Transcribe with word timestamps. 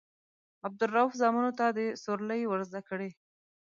عبدالروف 0.67 1.11
زامنو 1.21 1.51
ته 1.59 1.65
سورلۍ 2.03 2.41
ورزده 2.47 2.81
کړي. 2.89 3.09